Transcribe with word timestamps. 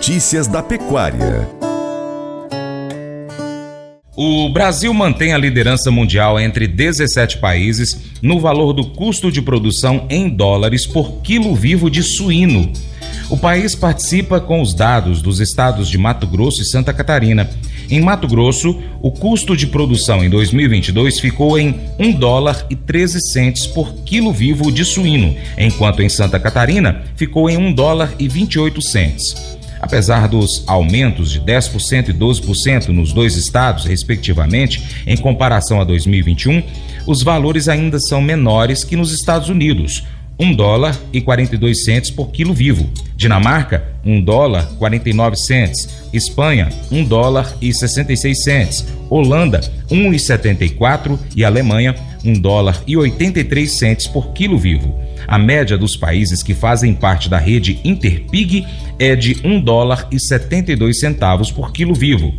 Notícias 0.00 0.46
da 0.46 0.62
Pecuária. 0.62 1.46
O 4.16 4.48
Brasil 4.48 4.94
mantém 4.94 5.34
a 5.34 5.38
liderança 5.38 5.90
mundial 5.90 6.40
entre 6.40 6.66
17 6.66 7.36
países 7.36 7.94
no 8.22 8.40
valor 8.40 8.72
do 8.72 8.86
custo 8.92 9.30
de 9.30 9.42
produção 9.42 10.06
em 10.08 10.30
dólares 10.30 10.86
por 10.86 11.20
quilo 11.20 11.54
vivo 11.54 11.90
de 11.90 12.02
suíno. 12.02 12.72
O 13.28 13.36
país 13.36 13.74
participa 13.74 14.40
com 14.40 14.62
os 14.62 14.72
dados 14.72 15.20
dos 15.20 15.38
estados 15.38 15.86
de 15.86 15.98
Mato 15.98 16.26
Grosso 16.26 16.62
e 16.62 16.64
Santa 16.64 16.94
Catarina. 16.94 17.50
Em 17.90 18.00
Mato 18.00 18.26
Grosso, 18.26 18.80
o 19.02 19.10
custo 19.10 19.54
de 19.54 19.66
produção 19.66 20.24
em 20.24 20.30
2022 20.30 21.20
ficou 21.20 21.58
em 21.58 21.78
1 21.98 22.12
dólar 22.12 22.64
e 22.70 22.74
13 22.74 23.20
centes 23.32 23.66
por 23.66 23.92
quilo 23.96 24.32
vivo 24.32 24.72
de 24.72 24.82
suíno, 24.82 25.36
enquanto 25.58 26.00
em 26.00 26.08
Santa 26.08 26.40
Catarina 26.40 27.02
ficou 27.16 27.50
em 27.50 27.58
1 27.58 27.74
dólar 27.74 28.14
e 28.18 28.26
28 28.26 28.80
centes. 28.80 29.59
Apesar 29.80 30.28
dos 30.28 30.62
aumentos 30.66 31.30
de 31.30 31.40
10% 31.40 32.08
e 32.08 32.12
12% 32.12 32.88
nos 32.88 33.12
dois 33.12 33.36
estados, 33.36 33.84
respectivamente, 33.84 35.04
em 35.06 35.16
comparação 35.16 35.80
a 35.80 35.84
2021, 35.84 36.62
os 37.06 37.22
valores 37.22 37.68
ainda 37.68 37.98
são 37.98 38.20
menores 38.20 38.84
que 38.84 38.96
nos 38.96 39.12
Estados 39.12 39.48
Unidos. 39.48 40.04
1 40.40 40.54
dólar 40.54 40.98
e 41.12 41.20
42 41.20 41.84
centos 41.84 42.10
por 42.10 42.30
quilo 42.30 42.54
vivo. 42.54 42.88
Dinamarca, 43.14 43.84
1 44.02 44.22
dólar 44.22 44.64
49 44.78 45.36
centos. 45.36 45.86
Espanha, 46.14 46.70
1 46.90 47.04
dólar 47.04 47.54
e 47.60 47.74
66 47.74 48.42
centos. 48.42 48.86
Holanda, 49.10 49.60
1,74 49.90 51.18
e 51.36 51.44
Alemanha, 51.44 51.94
1 52.24 52.40
dólar 52.40 52.82
e 52.86 52.96
83 52.96 53.70
centos 53.70 54.06
por 54.06 54.32
quilo 54.32 54.58
vivo. 54.58 54.98
A 55.28 55.38
média 55.38 55.76
dos 55.76 55.94
países 55.94 56.42
que 56.42 56.54
fazem 56.54 56.94
parte 56.94 57.28
da 57.28 57.38
rede 57.38 57.78
Interpig 57.84 58.66
é 58.98 59.14
de 59.14 59.36
1 59.44 59.60
dólar 59.60 60.08
e 60.10 60.18
72 60.18 61.00
centavos 61.00 61.52
por 61.52 61.70
quilo 61.70 61.94
vivo. 61.94 62.34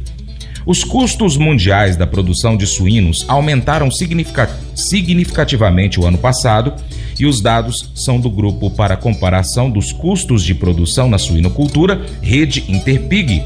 Os 0.65 0.83
custos 0.83 1.37
mundiais 1.37 1.95
da 1.95 2.05
produção 2.05 2.55
de 2.55 2.67
suínos 2.67 3.25
aumentaram 3.27 3.89
significativamente 3.91 5.99
o 5.99 6.05
ano 6.05 6.19
passado 6.19 6.75
e 7.21 7.25
os 7.27 7.39
dados 7.39 7.91
são 7.93 8.19
do 8.19 8.31
Grupo 8.31 8.71
para 8.71 8.97
Comparação 8.97 9.69
dos 9.69 9.91
Custos 9.91 10.43
de 10.43 10.55
Produção 10.55 11.07
na 11.07 11.19
Suinocultura, 11.19 12.03
Rede 12.19 12.65
Interpig, 12.67 13.43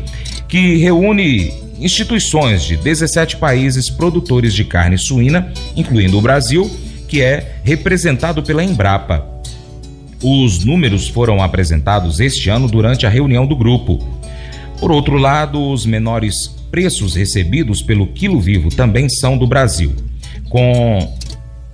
que 0.48 0.78
reúne 0.78 1.52
instituições 1.78 2.64
de 2.64 2.78
17 2.78 3.36
países 3.36 3.90
produtores 3.90 4.54
de 4.54 4.64
carne 4.64 4.98
suína, 4.98 5.52
incluindo 5.76 6.18
o 6.18 6.22
Brasil, 6.22 6.72
que 7.10 7.22
é 7.22 7.58
representado 7.66 8.42
pela 8.42 8.64
Embrapa. 8.64 9.28
Os 10.24 10.64
números 10.64 11.10
foram 11.10 11.44
apresentados 11.44 12.22
este 12.22 12.50
ano 12.50 12.70
durante 12.70 13.06
a 13.06 13.10
reunião 13.10 13.46
do 13.46 13.58
grupo. 13.58 14.00
Por 14.80 14.90
outro 14.90 15.18
lado, 15.18 15.62
os 15.62 15.86
menores 15.86 16.48
preços 16.72 17.14
recebidos 17.14 17.82
pelo 17.82 18.08
quilo 18.08 18.40
vivo 18.40 18.70
também 18.70 19.10
são 19.10 19.38
do 19.38 19.46
Brasil, 19.46 19.94
com 20.50 21.14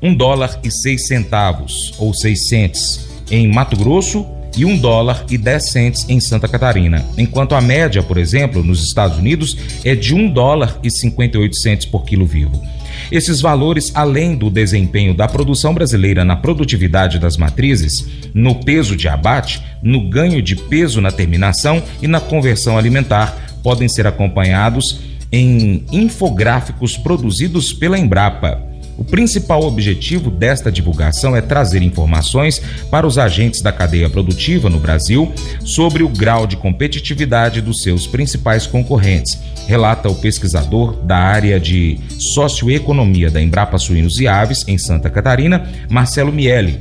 um 0.02 0.14
dólar 0.14 0.60
e 0.64 0.72
seis 0.72 1.08
centavos 1.08 1.94
ou 1.98 2.14
seis 2.14 2.48
centes 2.48 3.08
em 3.30 3.48
Mato 3.48 3.76
Grosso 3.76 4.26
e 4.58 4.66
um 4.66 4.78
dólar 4.78 5.26
e 5.30 5.38
dez 5.38 5.72
centes 5.72 6.06
em 6.10 6.20
Santa 6.20 6.48
Catarina, 6.48 7.06
enquanto 7.18 7.56
a 7.56 7.62
média, 7.62 8.04
por 8.04 8.18
exemplo, 8.18 8.62
nos 8.64 8.84
Estados 8.84 9.18
Unidos 9.18 9.56
é 9.86 9.96
de 9.96 10.14
um 10.14 10.30
dólar 10.30 10.78
e 10.84 10.92
cinquenta 10.92 11.38
e 11.38 11.42
oito 11.42 11.56
centes 11.56 11.86
por 11.86 12.04
quilo 12.04 12.26
vivo. 12.26 12.62
Esses 13.10 13.40
valores, 13.40 13.92
além 13.96 14.36
do 14.36 14.50
desempenho 14.50 15.14
da 15.14 15.28
produção 15.28 15.74
brasileira 15.74 16.26
na 16.26 16.36
produtividade 16.36 17.20
das 17.20 17.38
matrizes, 17.38 18.06
no 18.34 18.56
peso 18.56 18.96
de 18.96 19.08
abate, 19.08 19.62
no 19.82 20.10
ganho 20.10 20.42
de 20.42 20.56
peso 20.56 21.00
na 21.00 21.12
terminação 21.12 21.82
e 22.02 22.08
na 22.08 22.20
conversão 22.20 22.78
alimentar, 22.78 23.60
podem 23.64 23.88
ser 23.88 24.06
acompanhados 24.06 25.00
em 25.32 25.86
infográficos 25.92 26.98
produzidos 26.98 27.72
pela 27.72 27.98
Embrapa. 27.98 28.71
O 29.02 29.04
principal 29.04 29.64
objetivo 29.64 30.30
desta 30.30 30.72
divulgação 30.72 31.36
é 31.36 31.42
trazer 31.42 31.82
informações 31.82 32.62
para 32.92 33.08
os 33.08 33.18
agentes 33.18 33.60
da 33.60 33.72
cadeia 33.72 34.08
produtiva 34.08 34.70
no 34.70 34.80
Brasil 34.80 35.34
sobre 35.66 36.04
o 36.04 36.08
grau 36.08 36.46
de 36.46 36.56
competitividade 36.56 37.62
dos 37.62 37.82
seus 37.82 38.06
principais 38.06 38.68
concorrentes, 38.68 39.40
relata 39.68 40.08
o 40.08 40.14
pesquisador 40.14 40.98
da 40.98 41.18
área 41.18 41.60
de 41.60 41.98
socioeconomia 42.20 43.32
da 43.32 43.42
Embrapa 43.42 43.80
Suínos 43.80 44.20
e 44.20 44.28
Aves, 44.28 44.68
em 44.68 44.78
Santa 44.78 45.10
Catarina, 45.10 45.68
Marcelo 45.90 46.32
Miele. 46.32 46.80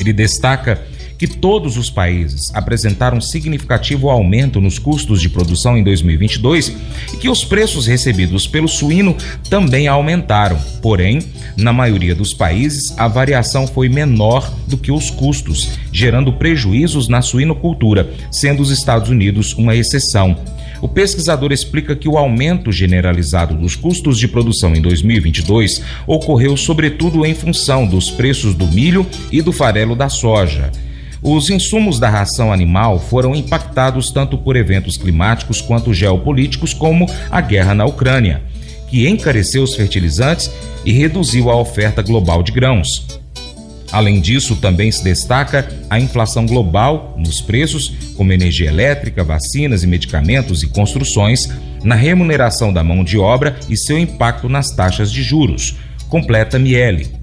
Ele 0.00 0.12
destaca 0.12 0.80
que 1.20 1.26
todos 1.26 1.76
os 1.76 1.90
países 1.90 2.50
apresentaram 2.54 3.20
significativo 3.20 4.08
aumento 4.08 4.58
nos 4.58 4.78
custos 4.78 5.20
de 5.20 5.28
produção 5.28 5.76
em 5.76 5.84
2022 5.84 6.74
e 7.12 7.16
que 7.18 7.28
os 7.28 7.44
preços 7.44 7.86
recebidos 7.86 8.46
pelo 8.46 8.66
suíno 8.66 9.14
também 9.50 9.86
aumentaram. 9.86 10.58
Porém, 10.80 11.18
na 11.58 11.74
maioria 11.74 12.14
dos 12.14 12.32
países, 12.32 12.98
a 12.98 13.06
variação 13.06 13.66
foi 13.66 13.86
menor 13.86 14.50
do 14.66 14.78
que 14.78 14.90
os 14.90 15.10
custos, 15.10 15.68
gerando 15.92 16.32
prejuízos 16.32 17.06
na 17.06 17.20
suinocultura, 17.20 18.10
sendo 18.32 18.62
os 18.62 18.70
Estados 18.70 19.10
Unidos 19.10 19.52
uma 19.52 19.76
exceção. 19.76 20.34
O 20.80 20.88
pesquisador 20.88 21.52
explica 21.52 21.94
que 21.94 22.08
o 22.08 22.16
aumento 22.16 22.72
generalizado 22.72 23.54
dos 23.54 23.76
custos 23.76 24.18
de 24.18 24.26
produção 24.26 24.74
em 24.74 24.80
2022 24.80 25.82
ocorreu 26.06 26.56
sobretudo 26.56 27.26
em 27.26 27.34
função 27.34 27.86
dos 27.86 28.10
preços 28.10 28.54
do 28.54 28.66
milho 28.68 29.06
e 29.30 29.42
do 29.42 29.52
farelo 29.52 29.94
da 29.94 30.08
soja. 30.08 30.72
Os 31.22 31.50
insumos 31.50 31.98
da 31.98 32.08
ração 32.08 32.50
animal 32.52 32.98
foram 32.98 33.34
impactados 33.34 34.10
tanto 34.10 34.38
por 34.38 34.56
eventos 34.56 34.96
climáticos 34.96 35.60
quanto 35.60 35.92
geopolíticos, 35.92 36.72
como 36.72 37.06
a 37.30 37.40
guerra 37.42 37.74
na 37.74 37.84
Ucrânia, 37.84 38.42
que 38.88 39.06
encareceu 39.06 39.62
os 39.62 39.74
fertilizantes 39.74 40.50
e 40.84 40.92
reduziu 40.92 41.50
a 41.50 41.56
oferta 41.56 42.00
global 42.00 42.42
de 42.42 42.52
grãos. 42.52 43.06
Além 43.92 44.20
disso, 44.20 44.56
também 44.56 44.90
se 44.90 45.02
destaca 45.02 45.68
a 45.90 45.98
inflação 45.98 46.46
global 46.46 47.14
nos 47.18 47.40
preços, 47.40 47.92
como 48.16 48.32
energia 48.32 48.68
elétrica, 48.68 49.24
vacinas 49.24 49.82
e 49.82 49.86
medicamentos 49.86 50.62
e 50.62 50.68
construções, 50.68 51.48
na 51.82 51.96
remuneração 51.96 52.72
da 52.72 52.84
mão 52.84 53.02
de 53.02 53.18
obra 53.18 53.58
e 53.68 53.76
seu 53.76 53.98
impacto 53.98 54.48
nas 54.48 54.70
taxas 54.70 55.10
de 55.10 55.22
juros. 55.22 55.76
Completa 56.08 56.58
Miele. 56.58 57.19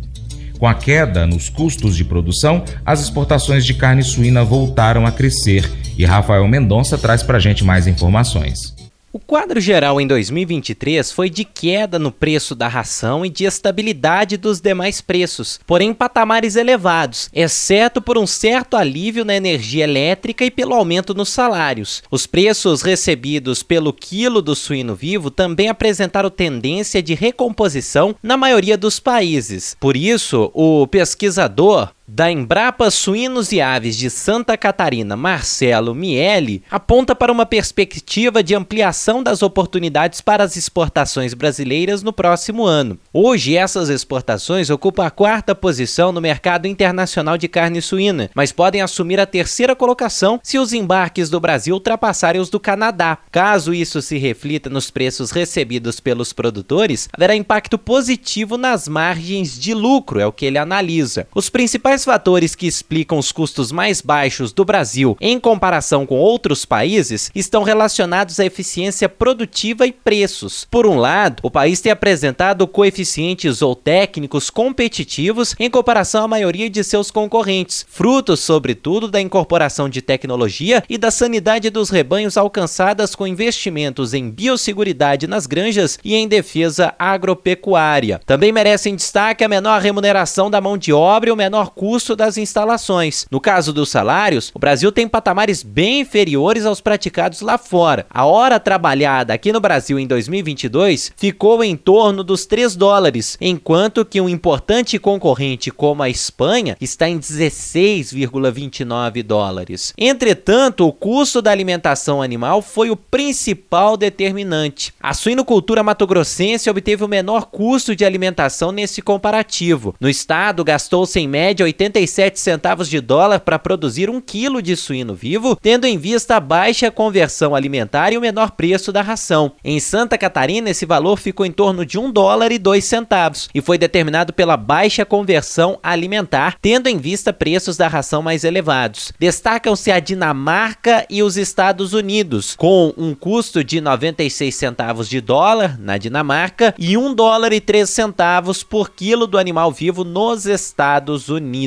Com 0.60 0.68
a 0.68 0.74
queda 0.74 1.28
nos 1.28 1.50
custos 1.50 1.96
de 1.96 2.04
produção, 2.04 2.64
as 2.86 3.02
exportações 3.02 3.66
de 3.66 3.74
carne 3.74 4.04
suína 4.04 4.44
voltaram 4.44 5.06
a 5.06 5.12
crescer 5.12 5.70
e 5.98 6.06
Rafael 6.06 6.48
Mendonça 6.48 6.98
traz 6.98 7.24
para 7.24 7.38
a 7.38 7.40
gente 7.40 7.64
mais 7.64 7.88
informações. 7.88 8.77
O 9.14 9.20
quadro 9.20 9.62
geral 9.62 10.02
em 10.02 10.06
2023 10.06 11.14
foi 11.14 11.30
de 11.30 11.46
queda 11.46 11.98
no 11.98 12.12
preço 12.12 12.54
da 12.54 12.68
ração 12.68 13.26
e 13.26 13.30
de 13.30 13.46
estabilidade 13.46 14.36
dos 14.36 14.60
demais 14.60 15.00
preços, 15.00 15.62
porém 15.66 15.94
patamares 15.94 16.58
elevados, 16.58 17.30
exceto 17.34 18.02
por 18.02 18.18
um 18.18 18.28
certo 18.28 18.76
alívio 18.76 19.24
na 19.24 19.34
energia 19.34 19.86
elétrica 19.86 20.44
e 20.44 20.52
pelo 20.52 20.74
aumento 20.74 21.14
nos 21.14 21.30
salários. 21.30 22.04
Os 22.12 22.28
preços 22.28 22.82
recebidos 22.82 23.64
pelo 23.64 23.94
quilo 23.94 24.42
do 24.42 24.54
suíno 24.54 24.94
vivo 24.94 25.32
também 25.32 25.70
apresentaram 25.70 26.30
tendência 26.30 27.02
de 27.02 27.16
recomposição 27.16 28.14
na 28.22 28.36
maioria 28.36 28.78
dos 28.78 29.00
países. 29.00 29.76
Por 29.80 29.96
isso, 29.96 30.52
o 30.54 30.86
pesquisador 30.86 31.92
da 32.08 32.32
Embrapa 32.32 32.90
Suínos 32.90 33.52
e 33.52 33.60
Aves 33.60 33.98
de 33.98 34.10
Santa 34.10 34.56
Catarina, 34.56 35.18
Marcelo 35.18 35.94
Miele, 35.94 36.64
aponta 36.72 37.14
para 37.14 37.34
uma 37.34 37.46
perspectiva 37.46 38.42
de 38.42 38.56
ampliação 38.56 39.22
das 39.22 39.44
oportunidades 39.44 40.22
para 40.22 40.42
as 40.42 40.56
exportações 40.56 41.34
brasileiras 41.34 42.02
no 42.02 42.14
próximo 42.14 42.66
ano. 42.66 42.98
Hoje, 43.12 43.58
essas 43.58 43.90
exportações 43.90 44.70
ocupam 44.70 45.06
a 45.06 45.12
quarta 45.12 45.54
posição 45.54 46.14
no 46.14 46.22
mercado 46.22 46.66
internacional 46.66 47.38
de 47.38 47.50
carne 47.50 47.82
suína, 47.82 48.30
mas 48.34 48.54
podem 48.54 48.82
assumir 48.82 49.20
a 49.20 49.26
terceira 49.26 49.76
colocação 49.76 50.40
se 50.42 50.58
os 50.58 50.72
embarques 50.72 51.30
do 51.30 51.42
Brasil 51.42 51.76
ultrapassarem 51.76 52.40
os 52.40 52.50
do 52.50 52.60
Canadá. 52.60 53.18
Caso 53.30 53.74
isso 53.74 54.02
se 54.02 54.18
reflita 54.18 54.70
nos 54.70 54.90
preços 54.90 55.32
recebidos 55.32 56.00
pelos 56.00 56.32
produtores, 56.32 57.10
haverá 57.12 57.36
impacto 57.36 57.78
positivo 57.78 58.58
nas 58.58 58.88
margens 58.88 59.60
de 59.60 59.74
lucro, 59.74 60.22
é 60.22 60.26
o 60.26 60.32
que 60.32 60.46
ele 60.46 60.58
analisa. 60.58 61.28
Os 61.36 61.50
principais 61.50 61.97
principais 61.98 62.06
fatores 62.06 62.56
que 62.56 62.68
explicam 62.68 63.18
os 63.18 63.32
custos 63.32 63.72
mais 63.72 64.02
baixos 64.02 64.52
do 64.52 64.64
Brasil 64.64 65.18
em 65.20 65.40
comparação 65.40 66.06
com 66.06 66.18
outros 66.18 66.66
países 66.66 67.32
estão 67.34 67.64
relacionados 67.64 68.40
à 68.40 68.46
eficiência 68.46 69.10
produtiva 69.10 69.88
e 69.88 69.92
preços. 69.92 70.68
Por 70.70 70.86
um 70.86 70.98
lado, 70.98 71.40
o 71.44 71.50
país 71.50 71.82
tem 71.82 71.92
apresentado 71.92 72.68
coeficientes 72.68 73.62
ou 73.62 73.76
técnicos 73.76 74.50
competitivos 74.50 75.56
em 75.60 75.70
comparação 75.70 76.26
à 76.26 76.28
maioria 76.28 76.70
de 76.70 76.84
seus 76.84 77.10
concorrentes, 77.10 77.86
frutos, 77.90 78.42
sobretudo, 78.42 79.08
da 79.08 79.22
incorporação 79.22 79.90
de 79.90 80.02
tecnologia 80.02 80.84
e 80.90 80.98
da 80.98 81.10
sanidade 81.10 81.70
dos 81.70 81.90
rebanhos 81.90 82.38
alcançadas 82.38 83.16
com 83.16 83.26
investimentos 83.26 84.14
em 84.14 84.30
biosseguridade 84.30 85.28
nas 85.28 85.46
granjas 85.46 85.98
e 86.04 86.16
em 86.16 86.28
defesa 86.28 86.94
agropecuária. 87.00 88.20
Também 88.26 88.52
merecem 88.52 88.96
destaque 88.96 89.44
a 89.44 89.50
menor 89.50 89.82
remuneração 89.82 90.52
da 90.52 90.62
mão 90.62 90.78
de 90.78 90.92
obra 90.94 91.30
e 91.30 91.34
o 91.34 91.36
menor 91.36 91.72
custo 91.72 91.87
custo 91.88 92.18
das 92.18 92.38
instalações. 92.38 93.26
No 93.32 93.40
caso 93.40 93.72
dos 93.72 93.88
salários, 93.88 94.52
o 94.54 94.60
Brasil 94.60 94.92
tem 94.92 95.08
patamares 95.08 95.64
bem 95.64 96.02
inferiores 96.02 96.66
aos 96.66 96.82
praticados 96.82 97.40
lá 97.40 97.58
fora. 97.58 98.06
A 98.10 98.26
hora 98.26 98.60
trabalhada 98.60 99.34
aqui 99.34 99.54
no 99.54 99.62
Brasil 99.62 99.98
em 99.98 100.06
2022 100.06 101.14
ficou 101.16 101.64
em 101.64 101.78
torno 101.78 102.26
dos 102.26 102.46
3 102.46 102.76
dólares, 102.76 103.38
enquanto 103.40 104.04
que 104.04 104.20
um 104.20 104.28
importante 104.28 105.00
concorrente 105.00 105.72
como 105.72 106.04
a 106.04 106.10
Espanha 106.10 106.76
está 106.82 107.08
em 107.08 107.18
16,29 107.18 109.24
dólares. 109.24 109.94
Entretanto, 109.98 110.86
o 110.86 110.92
custo 110.92 111.42
da 111.42 111.52
alimentação 111.52 112.22
animal 112.22 112.62
foi 112.62 112.90
o 112.90 112.98
principal 112.98 113.96
determinante. 113.96 114.94
A 115.00 115.14
suinocultura 115.14 115.84
matogrossense 115.84 116.70
obteve 116.70 117.06
o 117.06 117.08
menor 117.08 117.46
custo 117.46 117.96
de 117.96 118.04
alimentação 118.04 118.74
nesse 118.74 119.02
comparativo. 119.02 119.96
No 120.02 120.10
estado, 120.10 120.66
gastou-se 120.66 121.18
em 121.18 121.30
média 121.30 121.64
87 121.78 122.40
centavos 122.40 122.90
de 122.90 123.00
dólar 123.00 123.42
para 123.42 123.60
produzir 123.60 124.10
um 124.10 124.20
quilo 124.20 124.62
de 124.62 124.76
suíno 124.76 125.14
vivo, 125.14 125.56
tendo 125.56 125.86
em 125.86 125.98
vista 125.98 126.38
a 126.38 126.40
baixa 126.40 126.90
conversão 126.90 127.54
alimentar 127.54 128.12
e 128.12 128.18
o 128.18 128.22
menor 128.22 128.52
preço 128.52 128.92
da 128.92 129.04
ração. 129.04 129.52
Em 129.64 129.80
Santa 129.80 130.18
Catarina, 130.18 130.72
esse 130.72 130.86
valor 130.86 131.18
ficou 131.18 131.46
em 131.46 131.52
torno 131.52 131.86
de 131.86 132.00
1 132.00 132.12
dólar 132.12 132.52
e 132.52 132.58
2 132.58 132.84
centavos 132.84 133.48
e 133.54 133.62
foi 133.62 133.78
determinado 133.78 134.34
pela 134.34 134.58
baixa 134.58 135.06
conversão 135.06 135.78
alimentar, 135.84 136.58
tendo 136.60 136.88
em 136.88 136.98
vista 136.98 137.32
preços 137.32 137.78
da 137.78 137.88
ração 137.88 138.24
mais 138.24 138.44
elevados. 138.44 139.14
Destacam-se 139.20 139.92
a 139.92 140.00
Dinamarca 140.00 141.06
e 141.10 141.22
os 141.22 141.38
Estados 141.38 141.94
Unidos, 141.94 142.56
com 142.56 142.92
um 142.98 143.14
custo 143.14 143.64
de 143.64 143.80
96 143.80 144.56
centavos 144.56 145.08
de 145.08 145.22
dólar 145.22 145.78
na 145.80 145.98
Dinamarca 145.98 146.74
e 146.80 146.98
1 146.98 147.14
dólar 147.14 147.54
e 147.54 147.62
3 147.62 147.88
centavos 147.88 148.64
por 148.64 148.90
quilo 148.90 149.28
do 149.28 149.38
animal 149.38 149.72
vivo 149.72 150.04
nos 150.04 150.48
Estados 150.48 151.30
Unidos. 151.30 151.67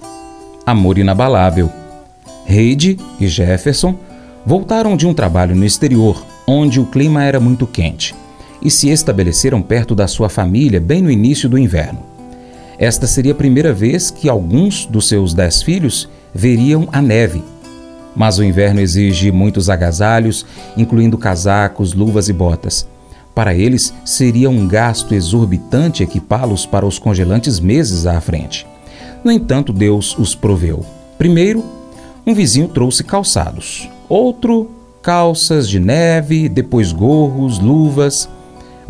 Amor 0.67 0.99
inabalável. 0.99 1.71
Heide 2.47 2.99
e 3.21 3.29
Jefferson 3.29 3.97
voltaram 4.45 4.97
de 4.97 5.07
um 5.07 5.15
trabalho 5.15 5.55
no 5.55 5.65
exterior, 5.65 6.25
onde 6.47 6.81
o 6.81 6.87
clima 6.87 7.23
era 7.23 7.39
muito 7.39 7.67
quente, 7.67 8.15
e 8.63 8.71
se 8.71 8.89
estabeleceram 8.91 9.63
perto 9.63 9.95
da 9.95 10.07
sua 10.07 10.29
família 10.29 10.81
bem 10.81 11.03
no 11.03 11.11
início 11.11 11.49
do 11.49 11.59
inverno. 11.59 12.01
Esta 12.79 13.07
seria 13.07 13.33
a 13.33 13.37
primeira 13.37 13.73
vez 13.73 14.11
que 14.11 14.29
alguns 14.29 14.87
dos 14.87 15.09
seus 15.09 15.35
dez 15.35 15.63
filhos 15.63 16.09
veriam 16.35 16.89
a 16.93 17.03
neve 17.03 17.43
mas 18.15 18.39
o 18.39 18.45
inverno 18.45 18.81
exige 18.81 19.31
muitos 19.31 19.71
agasalhos, 19.71 20.45
incluindo 20.77 21.19
casacos, 21.19 21.95
luvas 21.95 22.29
e 22.29 22.33
botas. 22.33 22.87
Para 23.35 23.55
eles, 23.55 23.95
seria 24.05 24.51
um 24.51 24.67
gasto 24.67 25.15
exorbitante 25.15 26.03
equipá-los 26.03 26.67
para 26.67 26.85
os 26.85 26.99
congelantes 26.99 27.61
meses 27.61 28.07
à 28.07 28.21
frente. 28.21 28.67
No 29.23 29.31
entanto, 29.31 29.73
Deus 29.73 30.19
os 30.19 30.35
proveu. 30.35 30.85
Primeiro, 31.17 31.65
um 32.27 32.35
vizinho 32.35 32.69
trouxe 32.69 33.05
calçados, 33.05 33.89
outro, 34.09 34.71
calças 35.03 35.69
de 35.69 35.79
neve, 35.79 36.49
depois 36.49 36.93
gorros, 36.93 37.59
luvas. 37.59 38.29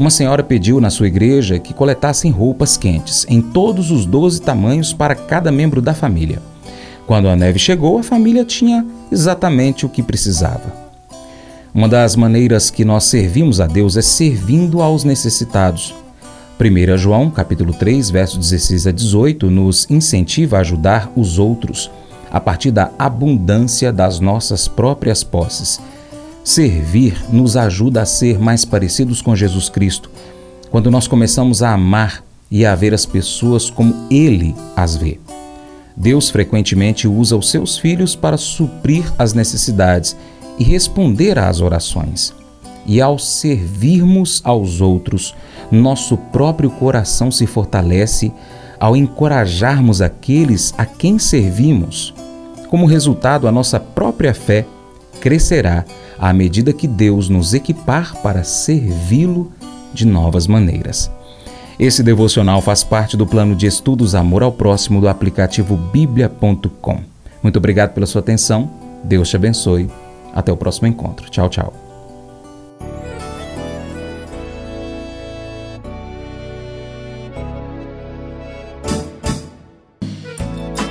Uma 0.01 0.09
senhora 0.09 0.43
pediu 0.43 0.81
na 0.81 0.89
sua 0.89 1.09
igreja 1.09 1.59
que 1.59 1.75
coletassem 1.75 2.31
roupas 2.31 2.75
quentes, 2.79 3.27
em 3.29 3.43
todos 3.43 3.91
os 3.91 4.07
doze 4.07 4.41
tamanhos 4.41 4.95
para 4.95 5.15
cada 5.15 5.53
membro 5.53 5.83
da 5.83 5.93
família. 5.93 6.41
Quando 7.07 7.29
a 7.29 7.37
neve 7.37 7.59
chegou, 7.59 7.99
a 7.99 8.03
família 8.03 8.43
tinha 8.43 8.87
exatamente 9.13 9.85
o 9.85 9.91
que 9.91 10.03
precisava. 10.03 10.73
Uma 11.75 11.87
das 11.87 12.17
maneiras 12.17 12.71
que 12.71 12.83
nós 12.83 13.05
servimos 13.05 13.61
a 13.61 13.67
Deus 13.67 13.95
é 13.95 14.01
servindo 14.01 14.81
aos 14.81 15.05
necessitados. 15.05 15.95
1 16.59 16.97
João, 16.97 17.31
capítulo 17.31 17.75
3, 17.75 18.09
versos 18.09 18.39
16 18.39 18.87
a 18.87 18.93
18, 18.93 19.51
nos 19.51 19.87
incentiva 19.91 20.57
a 20.57 20.61
ajudar 20.61 21.13
os 21.15 21.39
outros 21.39 21.91
a 22.31 22.41
partir 22.41 22.71
da 22.71 22.91
abundância 22.99 23.93
das 23.93 24.19
nossas 24.19 24.67
próprias 24.67 25.23
posses. 25.23 25.79
Servir 26.51 27.17
nos 27.33 27.57
ajuda 27.57 28.03
a 28.03 28.05
ser 28.05 28.37
mais 28.37 28.65
parecidos 28.65 29.23
com 29.23 29.37
Jesus 29.37 29.69
Cristo, 29.69 30.11
quando 30.69 30.91
nós 30.91 31.07
começamos 31.07 31.63
a 31.63 31.75
amar 31.75 32.25
e 32.51 32.67
a 32.67 32.75
ver 32.75 32.93
as 32.93 33.07
pessoas 33.07 33.71
como 33.71 33.95
Ele 34.11 34.53
as 34.75 34.97
vê. 34.97 35.21
Deus 35.97 36.29
frequentemente 36.29 37.07
usa 37.07 37.37
os 37.37 37.53
seus 37.53 37.79
filhos 37.79 38.17
para 38.17 38.37
suprir 38.37 39.05
as 39.17 39.33
necessidades 39.33 40.17
e 40.59 40.65
responder 40.65 41.39
às 41.39 41.61
orações. 41.61 42.35
E 42.85 43.01
ao 43.01 43.17
servirmos 43.17 44.41
aos 44.43 44.81
outros, 44.81 45.37
nosso 45.71 46.17
próprio 46.17 46.69
coração 46.69 47.31
se 47.31 47.47
fortalece 47.47 48.33
ao 48.81 48.97
encorajarmos 48.97 50.03
aqueles 50.03 50.75
a 50.77 50.85
quem 50.85 51.17
servimos. 51.17 52.13
Como 52.69 52.87
resultado, 52.87 53.47
a 53.47 53.53
nossa 53.53 53.79
própria 53.79 54.35
fé 54.35 54.67
crescerá 55.21 55.85
à 56.21 56.33
medida 56.33 56.73
que 56.73 56.87
Deus 56.87 57.31
nos 57.31 57.55
equipar 57.55 58.15
para 58.23 58.45
servi-lo 58.45 59.51
de 59.95 60.07
novas 60.07 60.47
maneiras. 60.47 61.11
Esse 61.79 62.03
devocional 62.03 62.61
faz 62.61 62.85
parte 62.85 63.17
do 63.17 63.27
plano 63.27 63.57
de 63.57 63.67
estudos 63.67 64.15
Amor 64.15 64.43
ao 64.43 64.53
Próximo 64.53 65.01
do 65.01 65.09
aplicativo 65.09 65.77
bíblia.com. 65.77 67.01
Muito 67.43 67.57
obrigado 67.57 67.95
pela 67.95 68.07
sua 68.07 68.21
atenção. 68.21 68.71
Deus 69.03 69.31
te 69.31 69.37
abençoe. 69.37 69.89
Até 70.35 70.53
o 70.53 70.57
próximo 70.59 70.89
encontro. 70.89 71.31
Tchau, 71.31 71.49
tchau. 71.49 71.90